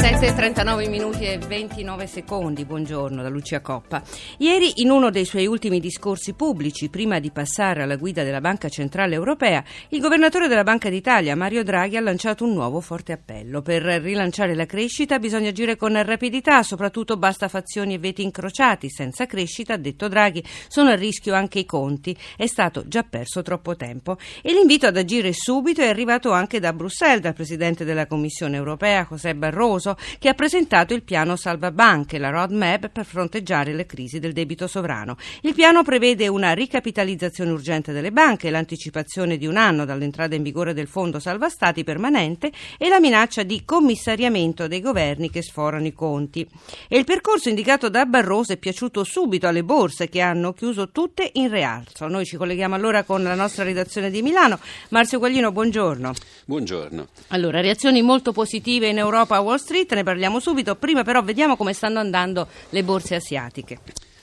[0.00, 4.02] 7.39 minuti e 29 secondi, buongiorno da Lucia Coppa.
[4.38, 8.70] Ieri in uno dei suoi ultimi discorsi pubblici, prima di passare alla guida della Banca
[8.70, 13.60] Centrale Europea, il governatore della Banca d'Italia, Mario Draghi, ha lanciato un nuovo forte appello.
[13.60, 18.88] Per rilanciare la crescita bisogna agire con rapidità, soprattutto basta fazioni e veti incrociati.
[18.88, 22.16] Senza crescita, ha detto Draghi, sono a rischio anche i conti.
[22.38, 24.16] È stato già perso troppo tempo.
[24.40, 29.06] E l'invito ad agire subito è arrivato anche da Bruxelles, dal Presidente della Commissione Europea,
[29.06, 33.86] José Barroso Barroso, che ha presentato il piano Salva Banche, la roadmap per fronteggiare le
[33.86, 35.16] crisi del debito sovrano.
[35.42, 40.74] Il piano prevede una ricapitalizzazione urgente delle banche, l'anticipazione di un anno dall'entrata in vigore
[40.74, 45.92] del Fondo Salva Stati permanente e la minaccia di commissariamento dei governi che sforano i
[45.92, 46.46] conti.
[46.88, 51.30] E il percorso indicato da Barroso è piaciuto subito alle borse che hanno chiuso tutte
[51.34, 52.06] in rialzo.
[52.08, 54.58] Noi ci colleghiamo allora con la nostra redazione di Milano.
[54.90, 56.12] Marzio Quaglino, buongiorno.
[56.44, 57.06] Buongiorno.
[57.28, 60.76] Allora, reazioni molto positive in Europa a Wall Street Street, ne parliamo subito.
[60.76, 63.78] Prima però vediamo come stanno andando le borse asiatiche.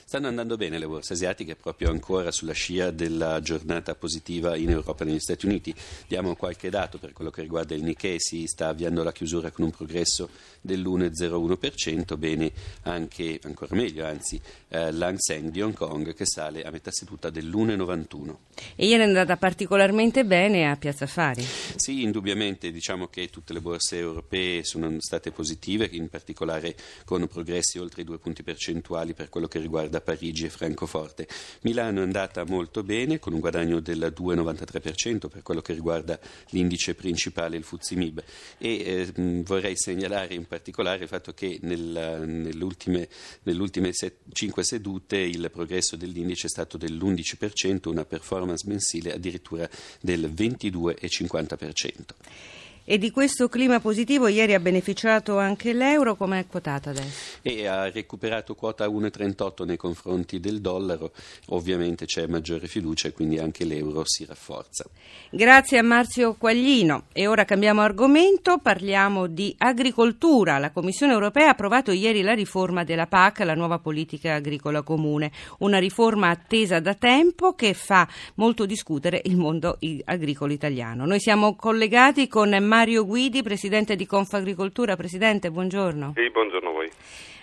[0.08, 5.04] Stanno andando bene le borse asiatiche, proprio ancora sulla scia della giornata positiva in Europa
[5.04, 5.74] e negli Stati Uniti.
[6.06, 9.66] Diamo qualche dato per quello che riguarda il Nikkei, si sta avviando la chiusura con
[9.66, 10.30] un progresso
[10.62, 12.50] dell'1,01%, bene
[12.84, 17.28] anche, ancora meglio anzi, eh, l'Hang Seng di Hong Kong che sale a metà seduta
[17.28, 18.36] dell'1,91.
[18.76, 21.44] E ieri è andata particolarmente bene a Piazza Fari?
[21.76, 27.78] Sì, indubbiamente diciamo che tutte le borse europee sono state positive, in particolare con progressi
[27.78, 31.26] oltre i due punti percentuali per quello che riguarda da Parigi e Francoforte.
[31.62, 36.18] Milano è andata molto bene con un guadagno del 2,93% per quello che riguarda
[36.50, 38.22] l'indice principale, il Fuzimib
[38.58, 43.08] e eh, vorrei segnalare in particolare il fatto che nel, nelle ultime,
[43.42, 49.68] nelle ultime set, 5 sedute il progresso dell'indice è stato dell'11%, una performance mensile addirittura
[50.00, 52.66] del 22,50%.
[52.90, 57.36] E di questo clima positivo ieri ha beneficiato anche l'euro, come è quotata adesso?
[57.42, 61.12] E ha recuperato quota 1,38 nei confronti del dollaro,
[61.48, 64.86] ovviamente c'è maggiore fiducia e quindi anche l'euro si rafforza.
[65.28, 67.08] Grazie a Marzio Quaglino.
[67.12, 70.56] E ora cambiamo argomento, parliamo di agricoltura.
[70.56, 75.30] La Commissione europea ha approvato ieri la riforma della PAC, la nuova politica agricola comune,
[75.58, 81.04] una riforma attesa da tempo che fa molto discutere il mondo agricolo italiano.
[81.04, 84.94] Noi siamo collegati con Marzio Mario Guidi, presidente di Confagricoltura.
[84.94, 86.12] Presidente, buongiorno.
[86.14, 86.88] Sì, buongiorno a voi.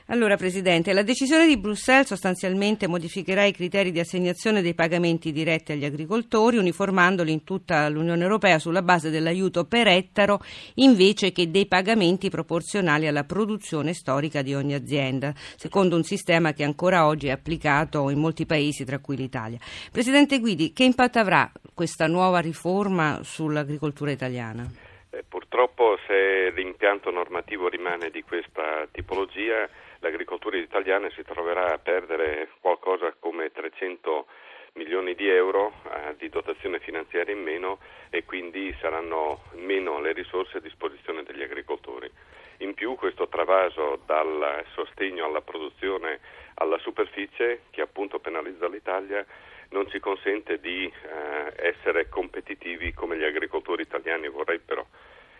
[0.06, 5.74] Allora, Presidente, la decisione di Bruxelles sostanzialmente modificherà i criteri di assegnazione dei pagamenti diretti
[5.74, 10.40] agli agricoltori, uniformandoli in tutta l'Unione Europea sulla base dell'aiuto per ettaro
[10.76, 16.64] invece che dei pagamenti proporzionali alla produzione storica di ogni azienda, secondo un sistema che
[16.64, 19.58] ancora oggi è applicato in molti paesi, tra cui l'Italia.
[19.92, 24.85] Presidente Guidi, che impatto avrà questa nuova riforma sull'agricoltura italiana?
[25.16, 29.66] Eh, purtroppo se l'impianto normativo rimane di questa tipologia,
[30.00, 34.26] l'agricoltura italiana si troverà a perdere qualcosa come 300
[34.74, 40.58] milioni di euro eh, di dotazione finanziaria in meno e quindi saranno meno le risorse
[40.58, 42.12] a disposizione degli agricoltori.
[42.58, 46.20] In più questo travaso dal sostegno alla produzione
[46.56, 49.26] alla superficie che appunto penalizza l'Italia
[49.70, 54.88] non ci consente di eh, essere competitivi come gli agricoltori italiani vorrebbero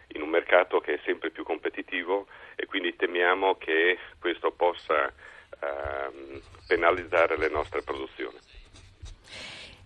[0.10, 5.12] in un mercato che è sempre più competitivo e quindi temiamo che questo possa
[5.60, 8.38] ehm, penalizzare le nostre produzioni.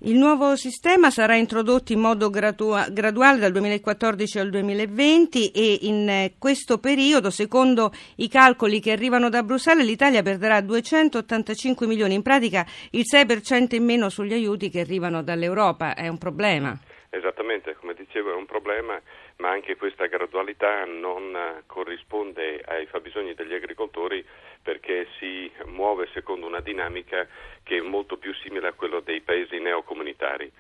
[0.04, 6.08] Il nuovo sistema sarà introdotto in modo gradua- graduale dal 2014 al 2020 e in
[6.08, 12.22] eh, questo periodo, secondo i calcoli che arrivano da Bruxelles, l'Italia perderà 285 milioni, in
[12.22, 15.94] pratica il 6% in meno sugli aiuti che arrivano dall'Europa.
[15.96, 16.80] È un problema.
[17.10, 18.98] Esattamente, come dicevo è un problema,
[19.40, 24.26] ma anche questa gradualità non corrisponde ai fabbisogni degli agricoltori
[24.62, 27.26] perché si muove secondo una dinamica
[27.64, 30.52] che è molto più simile a quella dei paesi neocomunitari.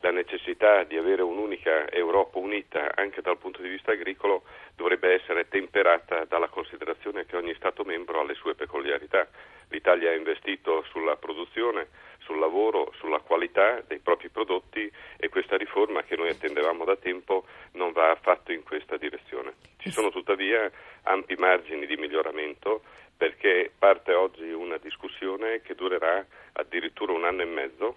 [0.00, 4.42] La necessità di avere un'unica Europa unita anche dal punto di vista agricolo
[4.74, 9.26] dovrebbe essere temperata dalla considerazione che ogni Stato membro ha le sue peculiarità.
[9.74, 11.88] L'Italia ha investito sulla produzione,
[12.20, 17.44] sul lavoro, sulla qualità dei propri prodotti e questa riforma che noi attendevamo da tempo
[17.72, 19.54] non va affatto in questa direzione.
[19.78, 20.70] Ci sono tuttavia
[21.02, 22.82] ampi margini di miglioramento
[23.16, 27.96] perché parte oggi una discussione che durerà addirittura un anno e mezzo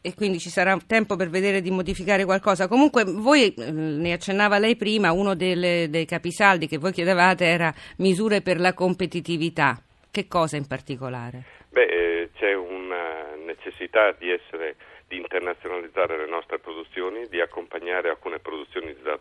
[0.00, 2.68] e quindi ci sarà tempo per vedere di modificare qualcosa.
[2.68, 7.74] Comunque voi, eh, ne accennava lei prima, uno delle, dei capisaldi che voi chiedevate era
[7.96, 9.82] misure per la competitività.
[10.10, 11.44] Che cosa in particolare?
[11.68, 14.76] Beh, eh, c'è una necessità di essere
[15.08, 19.18] di internazionalizzare le nostre produzioni, di accompagnare alcune produzioni eh,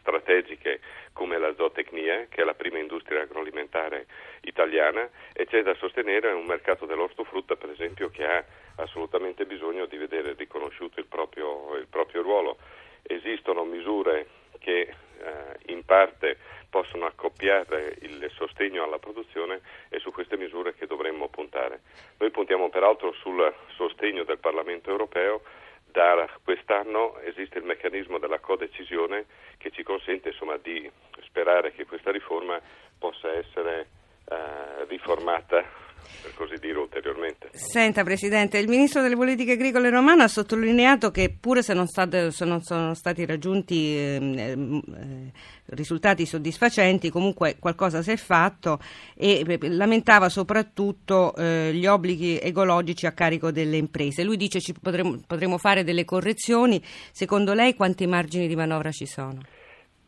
[0.00, 0.80] strategiche
[1.14, 4.06] come la zootecnia, che è la prima industria agroalimentare
[4.42, 8.44] italiana, e c'è da sostenere un mercato dell'ortofrutta, per esempio, che ha
[8.76, 12.58] assolutamente bisogno di vedere riconosciuto il proprio, il proprio ruolo.
[13.02, 14.26] Esistono misure
[14.58, 16.36] che eh, in parte
[16.70, 21.80] possono accoppiare il sostegno alla produzione e su queste misure che dovremmo puntare.
[22.18, 25.42] Noi puntiamo peraltro sul sostegno del Parlamento europeo.
[25.84, 29.26] Da quest'anno esiste il meccanismo della codecisione
[29.58, 30.90] che ci consente insomma, di
[31.24, 32.58] sperare che questa riforma
[32.98, 33.88] possa essere
[34.24, 35.62] eh, riformata
[36.22, 37.50] per così dire ulteriormente.
[37.52, 42.30] Senta Presidente, il Ministro delle Politiche Agricole romano ha sottolineato che pure se non, state,
[42.30, 45.32] se non sono stati raggiunti eh, eh,
[45.66, 48.78] risultati soddisfacenti, comunque qualcosa si è fatto
[49.14, 54.24] e eh, lamentava soprattutto eh, gli obblighi ecologici a carico delle imprese.
[54.24, 56.80] Lui dice che potremo, potremo fare delle correzioni,
[57.12, 59.40] secondo lei quanti margini di manovra ci sono?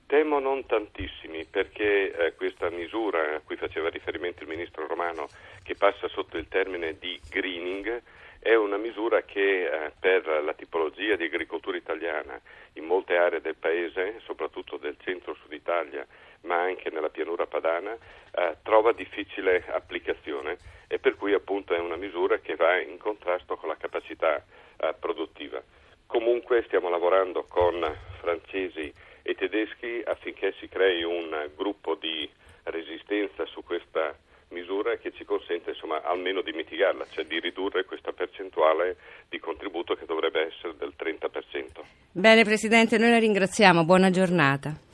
[0.07, 5.27] Temo non tantissimi perché eh, questa misura a cui faceva riferimento il Ministro Romano
[5.63, 8.03] che passa sotto il termine di greening
[8.43, 12.41] è una misura che eh, per la tipologia di agricoltura italiana
[12.73, 16.05] in molte aree del paese, soprattutto del centro-sud Italia,
[16.41, 17.97] ma anche nella pianura padana,
[18.33, 23.57] eh, trova difficile applicazione e per cui appunto è una misura che va in contrasto
[23.57, 24.45] con la capacità
[24.77, 25.63] eh, produttiva.
[26.07, 27.81] Comunque stiamo lavorando con
[28.19, 28.93] francesi
[29.23, 32.29] e tedeschi affinché si crei un gruppo di
[32.65, 34.13] resistenza su questa
[34.53, 38.97] misura che ci consente insomma, almeno di mitigarla, cioè di ridurre questa percentuale
[39.29, 41.81] di contributo che dovrebbe essere del 30%.
[42.13, 44.91] Bene Presidente, noi la ringraziamo, buona giornata.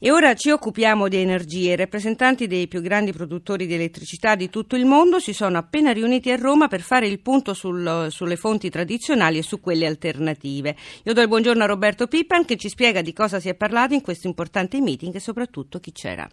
[0.00, 1.72] E ora ci occupiamo di energie.
[1.72, 5.90] I rappresentanti dei più grandi produttori di elettricità di tutto il mondo si sono appena
[5.90, 10.76] riuniti a Roma per fare il punto sul, sulle fonti tradizionali e su quelle alternative.
[11.02, 13.94] Io do il buongiorno a Roberto Pippan che ci spiega di cosa si è parlato
[13.94, 16.28] in questo importante meeting e soprattutto chi c'era.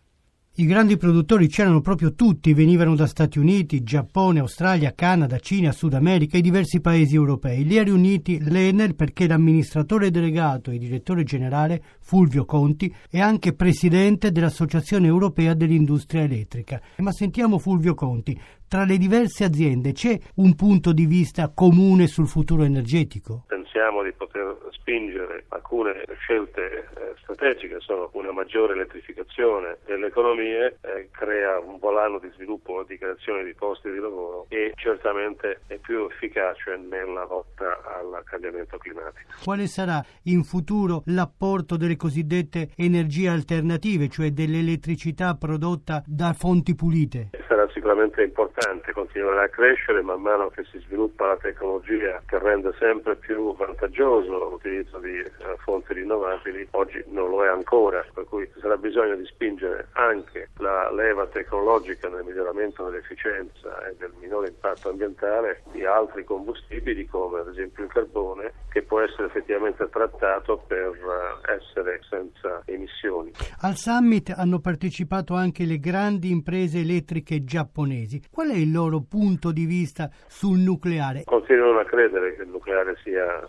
[0.58, 5.94] I grandi produttori c'erano proprio tutti, venivano da Stati Uniti, Giappone, Australia, Canada, Cina, Sud
[5.94, 7.66] America e diversi paesi europei.
[7.66, 14.32] Li ha riuniti l'Enel perché l'amministratore delegato e direttore generale Fulvio Conti è anche presidente
[14.32, 16.80] dell'Associazione Europea dell'Industria Elettrica.
[16.98, 18.40] Ma sentiamo Fulvio Conti.
[18.68, 23.46] Tra le diverse aziende c'è un punto di vista comune sul futuro energetico?
[23.48, 31.10] Pensiamo di poter spingere alcune scelte eh, strategiche, sono una maggiore elettrificazione delle economie, eh,
[31.12, 35.78] crea un volano di sviluppo e di creazione di posti di lavoro e certamente è
[35.78, 39.34] più efficace nella lotta al cambiamento climatico.
[39.44, 47.30] Quale sarà in futuro l'apporto delle cosiddette energie alternative, cioè dell'elettricità prodotta da fonti pulite?
[47.48, 52.74] Sarà sicuramente importante, continuerà a crescere man mano che si sviluppa la tecnologia che rende
[52.80, 55.34] sempre più vantaggioso l'utilizzo di eh,
[55.64, 60.92] fonti rinnovabili, oggi non lo è ancora, per cui sarà bisogno di spingere anche la
[60.92, 67.50] leva tecnologica nel miglioramento dell'efficienza e del minore impatto ambientale di altri combustibili come ad
[67.50, 68.95] esempio il carbone che può
[69.26, 73.32] essere effettivamente trattato per eh, essere senza emissioni.
[73.62, 78.22] Al summit hanno partecipato anche le grandi imprese elettriche giapponesi.
[78.32, 81.24] Qual è il loro punto di vista sul nucleare?
[81.26, 83.46] Continuano a credere che il nucleare sia eh,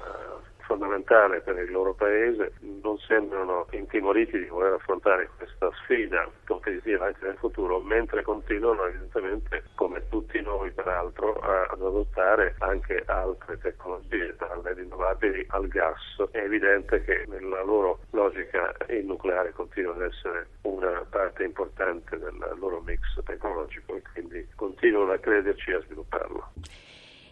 [0.66, 2.52] fondamentale per il loro paese,
[2.86, 9.64] non sembrano intimoriti di voler affrontare questa sfida competitiva anche nel futuro, mentre continuano evidentemente,
[9.74, 16.22] come tutti noi peraltro, ad adottare anche altre tecnologie, dalle rinnovabili al gas.
[16.30, 22.36] È evidente che nella loro logica il nucleare continua ad essere una parte importante del
[22.56, 26.45] loro mix tecnologico e quindi continuano a crederci e a svilupparlo.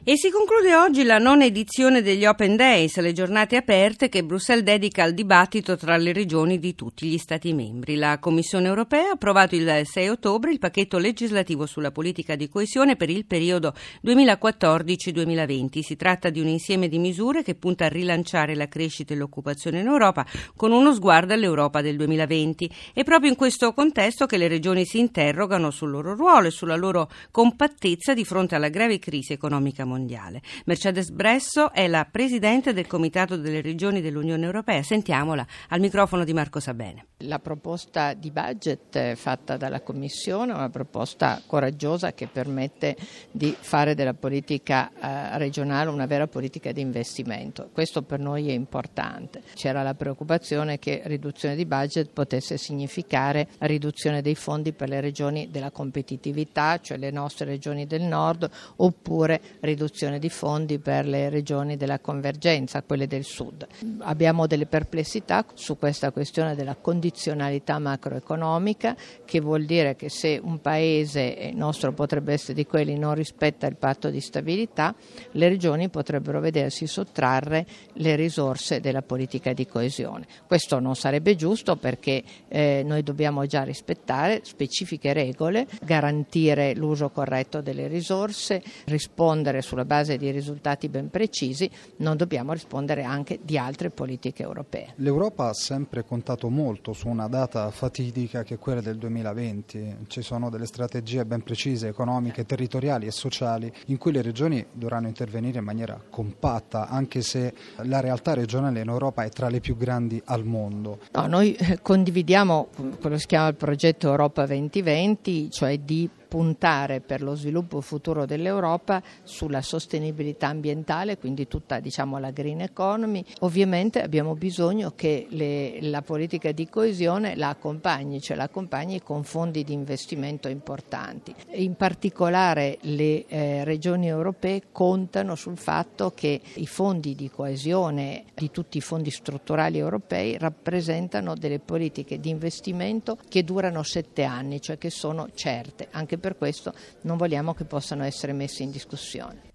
[0.07, 4.63] E si conclude oggi la nona edizione degli Open Days, le giornate aperte che Bruxelles
[4.63, 7.97] dedica al dibattito tra le regioni di tutti gli Stati membri.
[7.97, 12.97] La Commissione europea ha approvato il 6 ottobre il pacchetto legislativo sulla politica di coesione
[12.97, 13.73] per il periodo
[14.05, 15.81] 2014-2020.
[15.81, 19.81] Si tratta di un insieme di misure che punta a rilanciare la crescita e l'occupazione
[19.81, 22.71] in Europa con uno sguardo all'Europa del 2020.
[22.93, 26.77] È proprio in questo contesto che le regioni si interrogano sul loro ruolo e sulla
[26.77, 30.43] loro compattezza di fronte alla grave crisi economica mondiale mondiale.
[30.65, 34.83] Mercedes Bresso è la presidente del Comitato delle Regioni dell'Unione Europea.
[34.83, 37.07] Sentiamola al microfono di Marco Sabene.
[37.19, 42.97] La proposta di budget fatta dalla Commissione è una proposta coraggiosa che permette
[43.31, 47.71] di fare della politica eh, regionale una vera politica di investimento.
[47.73, 49.43] Questo per noi è importante.
[49.55, 55.51] C'era la preoccupazione che riduzione di budget potesse significare riduzione dei fondi per le regioni
[55.51, 61.29] della competitività, cioè le nostre regioni del nord, oppure riduzione riduzione di fondi per le
[61.29, 63.67] regioni della convergenza, quelle del sud.
[63.99, 70.61] Abbiamo delle perplessità su questa questione della condizionalità macroeconomica, che vuol dire che se un
[70.61, 74.95] paese, il nostro potrebbe essere di quelli, non rispetta il patto di stabilità,
[75.33, 80.26] le regioni potrebbero vedersi sottrarre le risorse della politica di coesione.
[80.47, 87.61] Questo non sarebbe giusto perché eh, noi dobbiamo già rispettare specifiche regole, garantire l'uso corretto
[87.61, 93.90] delle risorse, rispondere sulla base di risultati ben precisi, non dobbiamo rispondere anche di altre
[93.90, 94.93] politiche europee.
[94.97, 99.97] L'Europa ha sempre contato molto su una data fatidica che è quella del 2020.
[100.07, 105.09] Ci sono delle strategie ben precise, economiche, territoriali e sociali, in cui le regioni dovranno
[105.09, 107.52] intervenire in maniera compatta, anche se
[107.83, 111.00] la realtà regionale in Europa è tra le più grandi al mondo.
[111.11, 112.69] No, noi eh, condividiamo
[113.00, 118.26] quello che si chiama il progetto Europa 2020, cioè di puntare per lo sviluppo futuro
[118.26, 123.25] dell'Europa sulla sostenibilità ambientale, quindi tutta diciamo, la green economy.
[123.43, 129.23] Ovviamente abbiamo bisogno che le, la politica di coesione la accompagni, cioè la accompagni con
[129.23, 131.33] fondi di investimento importanti.
[131.53, 138.50] In particolare le eh, regioni europee contano sul fatto che i fondi di coesione di
[138.50, 144.79] tutti i fondi strutturali europei rappresentano delle politiche di investimento che durano sette anni, cioè
[144.79, 149.54] che sono certe, anche per questo non vogliamo che possano essere messi in discussione.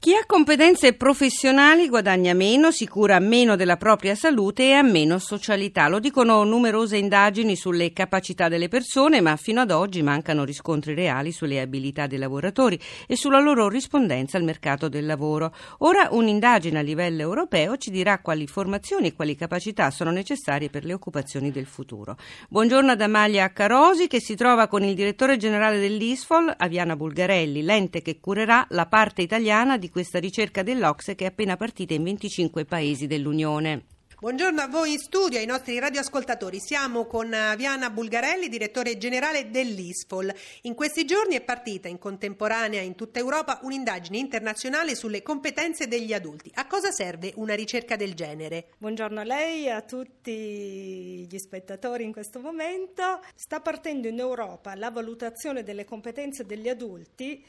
[0.00, 5.18] Chi ha competenze professionali guadagna meno, si cura meno della propria salute e ha meno
[5.18, 5.88] socialità.
[5.88, 11.32] Lo dicono numerose indagini sulle capacità delle persone, ma fino ad oggi mancano riscontri reali
[11.32, 12.78] sulle abilità dei lavoratori
[13.08, 15.52] e sulla loro rispondenza al mercato del lavoro.
[15.78, 20.84] Ora un'indagine a livello europeo ci dirà quali formazioni e quali capacità sono necessarie per
[20.84, 22.16] le occupazioni del futuro.
[22.48, 28.00] Buongiorno ad Amalia Carosi che si trova con il direttore generale dell'ISFOL, Aviana Bulgarelli, l'ente
[28.00, 32.04] che curerà la parte italiana di di questa ricerca dell'Ocse che è appena partita in
[32.04, 33.84] 25 paesi dell'Unione.
[34.20, 36.58] Buongiorno a voi in studio, ai nostri radioascoltatori.
[36.58, 40.34] Siamo con Viana Bulgarelli, direttore generale dell'ISFOL.
[40.62, 46.12] In questi giorni è partita in contemporanea in tutta Europa un'indagine internazionale sulle competenze degli
[46.12, 46.50] adulti.
[46.54, 48.70] A cosa serve una ricerca del genere?
[48.76, 53.20] Buongiorno a lei e a tutti gli spettatori in questo momento.
[53.36, 57.42] Sta partendo in Europa la valutazione delle competenze degli adulti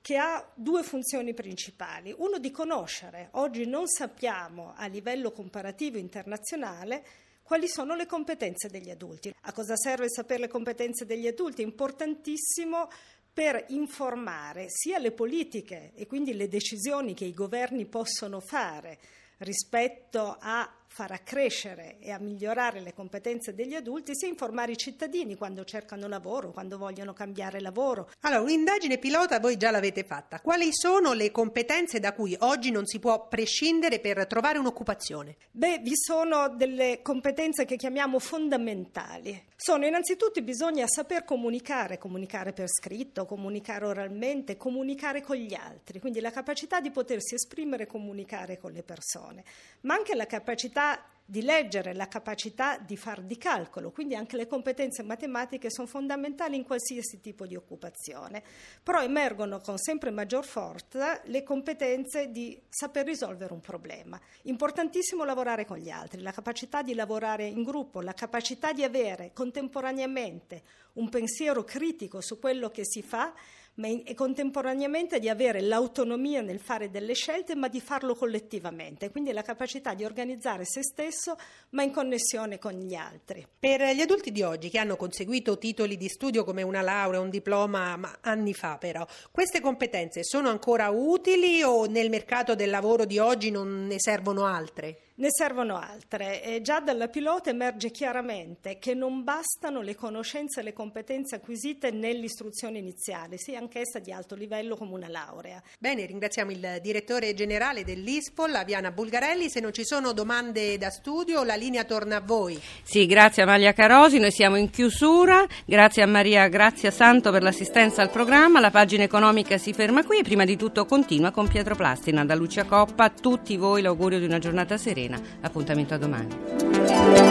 [0.00, 2.14] che ha due funzioni principali.
[2.16, 7.04] Uno di conoscere, oggi non sappiamo a livello comparativo internazionale
[7.42, 9.34] quali sono le competenze degli adulti.
[9.42, 11.62] A cosa serve sapere le competenze degli adulti?
[11.62, 12.88] È importantissimo
[13.32, 18.98] per informare sia le politiche e quindi le decisioni che i governi possono fare
[19.38, 25.36] rispetto a far accrescere e a migliorare le competenze degli adulti, sia informare i cittadini
[25.36, 28.10] quando cercano lavoro, quando vogliono cambiare lavoro.
[28.22, 30.40] Allora, un'indagine pilota voi già l'avete fatta.
[30.40, 35.36] Quali sono le competenze da cui oggi non si può prescindere per trovare un'occupazione?
[35.52, 39.46] Beh, vi sono delle competenze che chiamiamo fondamentali.
[39.54, 46.20] Sono innanzitutto bisogna saper comunicare, comunicare per scritto, comunicare oralmente, comunicare con gli altri, quindi
[46.20, 49.44] la capacità di potersi esprimere e comunicare con le persone,
[49.82, 54.36] ma anche la capacità capacità di leggere, la capacità di far di calcolo, quindi anche
[54.36, 58.42] le competenze matematiche sono fondamentali in qualsiasi tipo di occupazione,
[58.82, 64.20] però emergono con sempre maggior forza le competenze di saper risolvere un problema.
[64.44, 69.30] Importantissimo lavorare con gli altri, la capacità di lavorare in gruppo, la capacità di avere
[69.32, 70.62] contemporaneamente
[70.94, 73.32] un pensiero critico su quello che si fa
[73.74, 79.10] ma in, e contemporaneamente di avere l'autonomia nel fare delle scelte, ma di farlo collettivamente,
[79.10, 81.36] quindi la capacità di organizzare se stesso,
[81.70, 83.46] ma in connessione con gli altri.
[83.58, 87.30] Per gli adulti di oggi che hanno conseguito titoli di studio come una laurea, un
[87.30, 93.04] diploma, ma anni fa però, queste competenze sono ancora utili o nel mercato del lavoro
[93.04, 95.08] di oggi non ne servono altre?
[95.20, 96.42] Ne servono altre.
[96.42, 101.90] E già dalla pilota emerge chiaramente che non bastano le conoscenze e le competenze acquisite
[101.90, 105.62] nell'istruzione iniziale, sia anch'essa di alto livello come una laurea.
[105.78, 109.50] Bene, ringraziamo il direttore generale dell'ISPOL, Aviana Bulgarelli.
[109.50, 112.58] Se non ci sono domande da studio, la linea torna a voi.
[112.82, 115.44] Sì, grazie a Maria Carosi, noi siamo in chiusura.
[115.66, 118.58] Grazie a Maria Grazia Santo per l'assistenza al programma.
[118.58, 122.24] La pagina economica si ferma qui e prima di tutto continua con Pietro Plastina.
[122.24, 124.78] Da Lucia Coppa a tutti voi l'augurio di una giornata
[125.10, 125.20] serena.
[125.42, 127.29] Appuntamento a domani.